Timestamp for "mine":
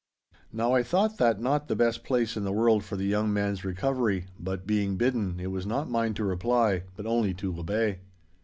5.91-6.15